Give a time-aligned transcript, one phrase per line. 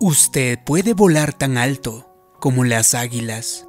[0.00, 2.08] Usted puede volar tan alto
[2.38, 3.66] como las águilas.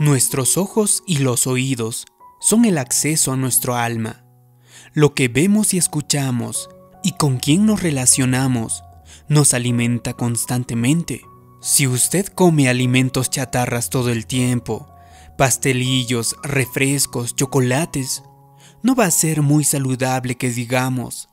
[0.00, 2.06] Nuestros ojos y los oídos
[2.40, 4.24] son el acceso a nuestro alma.
[4.94, 6.68] Lo que vemos y escuchamos
[7.04, 8.82] y con quién nos relacionamos
[9.28, 11.22] nos alimenta constantemente.
[11.60, 14.91] Si usted come alimentos chatarras todo el tiempo,
[15.36, 18.22] pastelillos, refrescos, chocolates,
[18.82, 21.28] no va a ser muy saludable que digamos.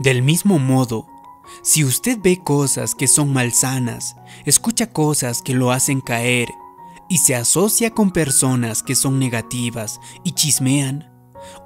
[0.00, 1.06] Del mismo modo,
[1.62, 6.48] si usted ve cosas que son malsanas, escucha cosas que lo hacen caer
[7.08, 11.10] y se asocia con personas que son negativas y chismean,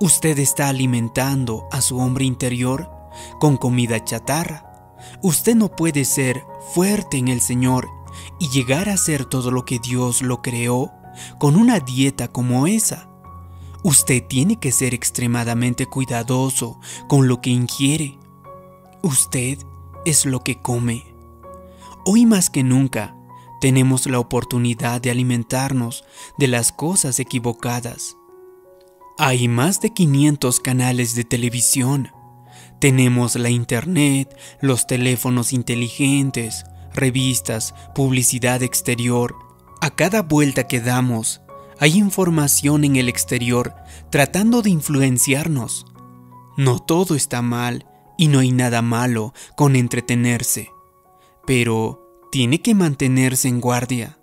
[0.00, 2.90] usted está alimentando a su hombre interior
[3.38, 4.96] con comida chatarra.
[5.22, 7.88] Usted no puede ser fuerte en el Señor
[8.40, 10.92] y llegar a ser todo lo que Dios lo creó
[11.38, 13.08] con una dieta como esa.
[13.82, 18.18] Usted tiene que ser extremadamente cuidadoso con lo que ingiere.
[19.02, 19.58] Usted
[20.04, 21.04] es lo que come.
[22.06, 23.14] Hoy más que nunca
[23.60, 26.04] tenemos la oportunidad de alimentarnos
[26.38, 28.16] de las cosas equivocadas.
[29.16, 32.10] Hay más de 500 canales de televisión.
[32.80, 39.34] Tenemos la internet, los teléfonos inteligentes, revistas, publicidad exterior,
[39.84, 41.42] a cada vuelta que damos,
[41.78, 43.74] hay información en el exterior
[44.08, 45.84] tratando de influenciarnos.
[46.56, 50.70] No todo está mal y no hay nada malo con entretenerse,
[51.46, 54.18] pero tiene que mantenerse en guardia.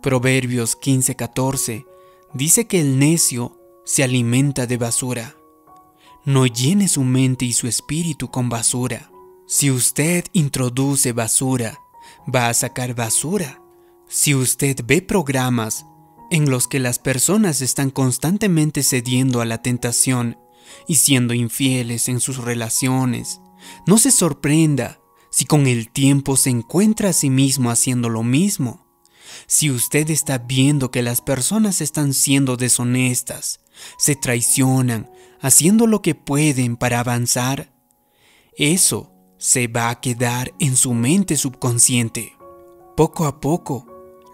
[0.00, 1.84] Proverbios 15:14
[2.32, 5.36] dice que el necio se alimenta de basura.
[6.24, 9.10] No llene su mente y su espíritu con basura.
[9.46, 11.78] Si usted introduce basura,
[12.34, 13.60] va a sacar basura
[14.08, 15.84] si usted ve programas
[16.30, 20.38] en los que las personas están constantemente cediendo a la tentación
[20.86, 23.40] y siendo infieles en sus relaciones,
[23.86, 28.86] no se sorprenda si con el tiempo se encuentra a sí mismo haciendo lo mismo.
[29.46, 33.60] Si usted está viendo que las personas están siendo deshonestas,
[33.98, 37.72] se traicionan, haciendo lo que pueden para avanzar,
[38.56, 42.36] eso se va a quedar en su mente subconsciente.
[42.96, 43.86] Poco a poco,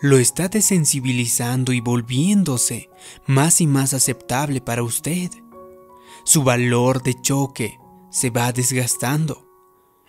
[0.05, 2.91] lo está desensibilizando y volviéndose
[3.27, 5.31] más y más aceptable para usted.
[6.27, 7.79] Su valor de choque
[8.11, 9.49] se va desgastando.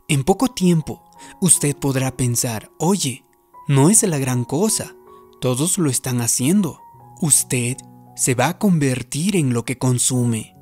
[0.10, 1.02] En poco tiempo,
[1.40, 3.24] usted podrá pensar, oye,
[3.70, 4.98] no es la gran cosa,
[5.40, 6.82] todos lo están haciendo.
[7.22, 7.78] Usted
[8.18, 10.58] se va a convertir en lo que consume.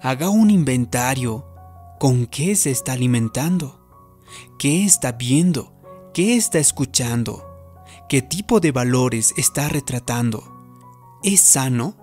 [0.00, 1.48] Haga un inventario
[1.98, 3.84] con qué se está alimentando,
[4.56, 5.74] qué está viendo,
[6.14, 7.51] qué está escuchando
[8.12, 10.44] qué tipo de valores está retratando.
[11.22, 11.94] ¿Es sano?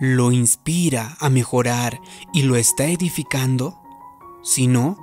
[0.00, 2.00] ¿Lo inspira a mejorar
[2.32, 3.78] y lo está edificando?
[4.42, 4.96] Si no,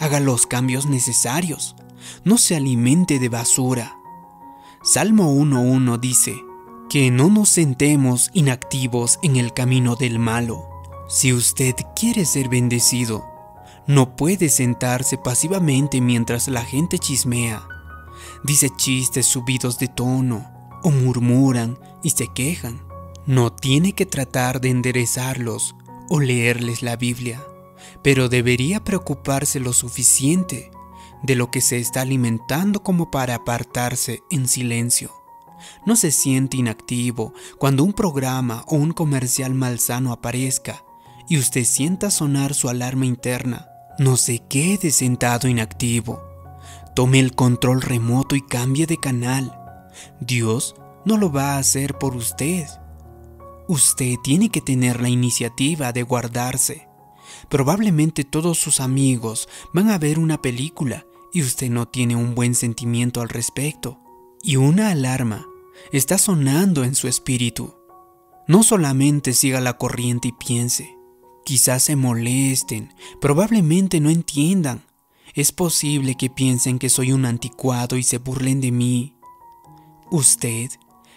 [0.00, 1.76] haga los cambios necesarios.
[2.24, 3.96] No se alimente de basura.
[4.82, 6.34] Salmo 1.1 dice,
[6.90, 10.68] que no nos sentemos inactivos en el camino del malo.
[11.08, 13.24] Si usted quiere ser bendecido,
[13.86, 17.68] no puede sentarse pasivamente mientras la gente chismea
[18.42, 20.50] dice chistes subidos de tono
[20.82, 22.80] o murmuran y se quejan.
[23.26, 25.76] No tiene que tratar de enderezarlos
[26.08, 27.42] o leerles la Biblia,
[28.02, 30.70] pero debería preocuparse lo suficiente
[31.22, 35.12] de lo que se está alimentando como para apartarse en silencio.
[35.86, 40.84] No se siente inactivo cuando un programa o un comercial malsano aparezca
[41.28, 43.68] y usted sienta sonar su alarma interna.
[43.98, 46.31] No se quede sentado inactivo
[46.94, 49.58] Tome el control remoto y cambie de canal.
[50.20, 52.66] Dios no lo va a hacer por usted.
[53.66, 56.88] Usted tiene que tener la iniciativa de guardarse.
[57.48, 62.54] Probablemente todos sus amigos van a ver una película y usted no tiene un buen
[62.54, 63.98] sentimiento al respecto.
[64.42, 65.46] Y una alarma
[65.92, 67.74] está sonando en su espíritu.
[68.46, 70.96] No solamente siga la corriente y piense.
[71.44, 74.84] Quizás se molesten, probablemente no entiendan,
[75.34, 79.16] es posible que piensen que soy un anticuado y se burlen de mí.
[80.10, 80.70] Usted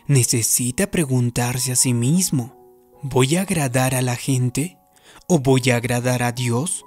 [0.08, 2.56] necesita preguntarse a sí mismo,
[3.02, 4.78] ¿voy a agradar a la gente
[5.28, 6.86] o voy a agradar a Dios?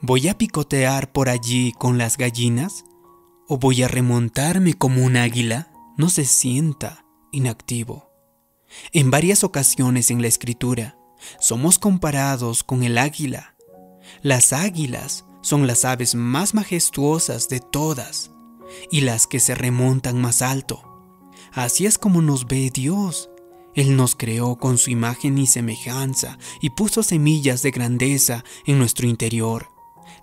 [0.00, 2.84] ¿Voy a picotear por allí con las gallinas
[3.46, 5.70] o voy a remontarme como un águila?
[5.96, 8.10] No se sienta inactivo.
[8.92, 10.96] En varias ocasiones en la escritura
[11.38, 13.56] somos comparados con el águila.
[14.22, 18.30] Las águilas son las aves más majestuosas de todas
[18.90, 20.82] y las que se remontan más alto.
[21.52, 23.30] Así es como nos ve Dios.
[23.74, 29.06] Él nos creó con su imagen y semejanza y puso semillas de grandeza en nuestro
[29.06, 29.68] interior.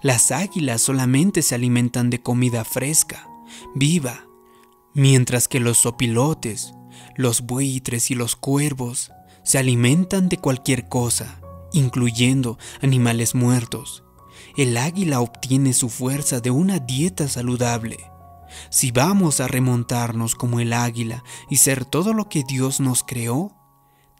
[0.01, 3.27] Las águilas solamente se alimentan de comida fresca,
[3.73, 4.25] viva,
[4.93, 6.73] mientras que los sopilotes,
[7.15, 9.11] los buitres y los cuervos
[9.43, 11.39] se alimentan de cualquier cosa,
[11.71, 14.03] incluyendo animales muertos.
[14.55, 17.97] El águila obtiene su fuerza de una dieta saludable.
[18.69, 23.51] Si vamos a remontarnos como el águila y ser todo lo que Dios nos creó,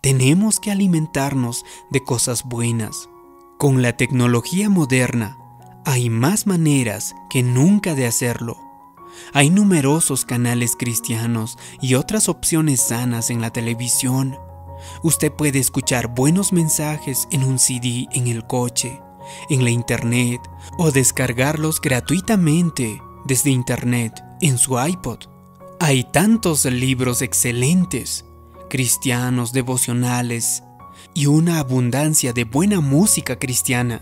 [0.02, 3.10] tenemos que alimentarnos de cosas buenas.
[3.58, 5.38] Con la tecnología moderna,
[5.86, 8.58] hay más maneras que nunca de hacerlo.
[9.34, 14.38] Hay numerosos canales cristianos y otras opciones sanas en la televisión.
[15.02, 19.02] Usted puede escuchar buenos mensajes en un CD en el coche,
[19.50, 20.42] en la internet
[20.78, 25.20] o descargarlos gratuitamente desde internet en su iPod.
[25.80, 28.26] Hay tantos libros excelentes,
[28.70, 30.64] cristianos, devocionales
[31.14, 34.02] y una abundancia de buena música cristiana.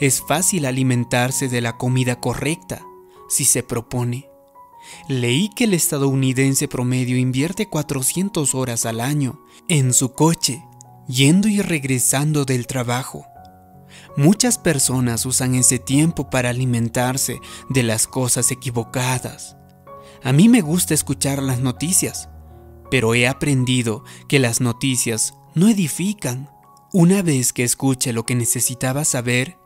[0.00, 2.82] Es fácil alimentarse de la comida correcta
[3.28, 4.28] si se propone.
[5.08, 10.64] Leí que el estadounidense promedio invierte 400 horas al año en su coche,
[11.08, 13.26] yendo y regresando del trabajo.
[14.16, 19.56] Muchas personas usan ese tiempo para alimentarse de las cosas equivocadas.
[20.22, 22.28] A mí me gusta escuchar las noticias,
[22.90, 26.50] pero he aprendido que las noticias no edifican.
[26.92, 29.58] Una vez que escuche lo que necesitaba saber,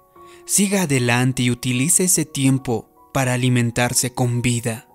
[0.46, 4.88] siga adelante y utilice ese tiempo para alimentarse con vida.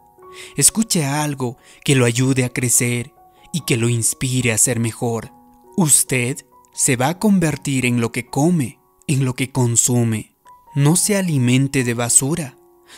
[0.57, 3.13] Escuche algo que lo ayude a crecer
[3.53, 5.31] y que lo inspire a ser mejor.
[5.77, 10.35] Usted se va a convertir en lo que come, en lo que consume.
[10.73, 12.57] No se alimente de basura.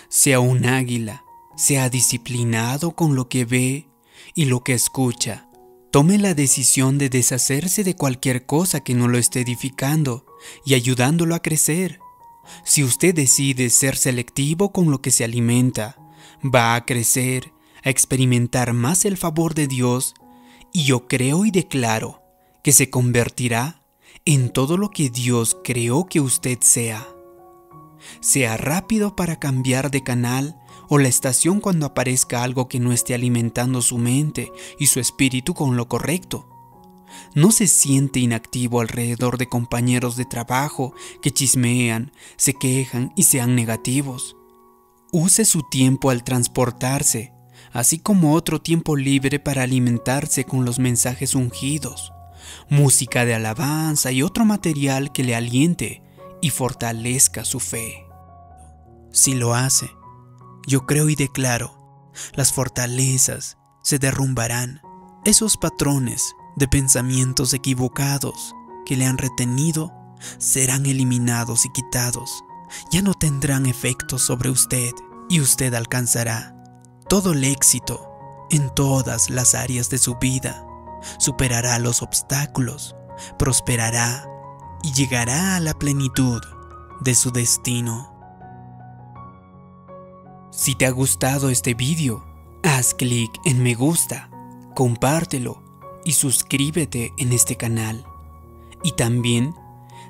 [0.09, 1.23] Sea un águila.
[1.55, 3.87] Sea disciplinado con lo que ve
[4.35, 5.47] y lo que escucha.
[5.91, 10.25] Tome la decisión de deshacerse de cualquier cosa que no lo esté edificando
[10.65, 11.99] y ayudándolo a crecer.
[12.63, 15.97] Si usted decide ser selectivo con lo que se alimenta,
[16.43, 17.51] va a crecer,
[17.83, 20.13] a experimentar más el favor de Dios
[20.73, 22.21] y yo creo y declaro
[22.63, 23.76] que se convertirá
[24.27, 27.07] en todo lo que Dios creó que usted sea.
[28.19, 30.59] Sea rápido para cambiar de canal
[30.89, 35.53] o la estación cuando aparezca algo que no esté alimentando su mente y su espíritu
[35.53, 36.45] con lo correcto.
[37.35, 43.55] No se siente inactivo alrededor de compañeros de trabajo que chismean, se quejan y sean
[43.55, 44.35] negativos.
[45.13, 47.31] Use su tiempo al transportarse,
[47.71, 52.11] así como otro tiempo libre para alimentarse con los mensajes ungidos,
[52.69, 56.03] música de alabanza y otro material que le aliente
[56.41, 58.05] y fortalezca su fe.
[59.11, 59.89] Si lo hace,
[60.67, 64.81] yo creo y declaro, las fortalezas se derrumbarán,
[65.25, 68.53] esos patrones de pensamientos equivocados
[68.85, 69.91] que le han retenido
[70.39, 72.43] serán eliminados y quitados
[72.91, 74.91] ya no tendrán efecto sobre usted
[75.29, 76.55] y usted alcanzará
[77.09, 78.11] todo el éxito
[78.49, 80.66] en todas las áreas de su vida.
[81.17, 82.95] Superará los obstáculos,
[83.37, 84.27] prosperará
[84.83, 86.41] y llegará a la plenitud
[87.01, 88.13] de su destino.
[90.51, 92.25] Si te ha gustado este vídeo,
[92.63, 94.29] haz clic en me gusta,
[94.75, 95.63] compártelo
[96.03, 98.05] y suscríbete en este canal.
[98.83, 99.53] Y también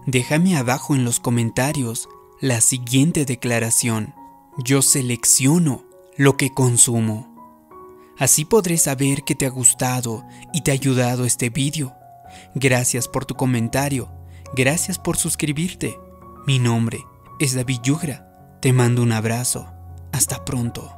[0.06, 2.08] déjame abajo en los comentarios
[2.40, 4.14] la siguiente declaración.
[4.58, 5.84] Yo selecciono
[6.16, 7.37] lo que consumo.
[8.20, 11.96] Así podré saber que te ha gustado y te ha ayudado este vídeo.
[12.56, 14.10] Gracias por tu comentario.
[14.56, 15.98] Gracias por suscribirte.
[16.46, 17.04] Mi nombre
[17.40, 18.58] es David Yugra.
[18.62, 19.72] Te mando un abrazo.
[20.12, 20.97] Hasta pronto.